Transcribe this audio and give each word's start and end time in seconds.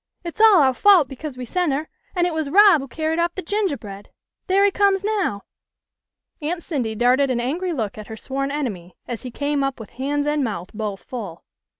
"It's 0.25 0.41
all 0.41 0.67
ou' 0.67 0.73
fault, 0.73 1.07
because 1.07 1.37
we 1.37 1.45
sent 1.45 1.73
her, 1.73 1.87
and 2.15 2.25
it 2.25 2.33
was 2.33 2.49
Rob 2.49 2.81
who 2.81 2.87
carried 2.87 3.19
off 3.19 3.35
the 3.35 3.43
gingahbread. 3.43 4.07
There 4.47 4.65
he 4.65 4.71
comes 4.71 5.03
now." 5.03 5.43
Aunt 6.41 6.63
Cindy 6.63 6.95
darted 6.95 7.29
an 7.29 7.39
angry 7.39 7.71
look 7.71 7.99
at 7.99 8.07
her 8.07 8.17
sworn 8.17 8.49
enemy, 8.49 8.95
as 9.07 9.21
he 9.21 9.29
came 9.29 9.63
up 9.63 9.79
with 9.79 9.91
hands 9.91 10.25
and 10.25 10.43
mouth 10.43 10.71
both 10.73 11.03
full. 11.03 11.43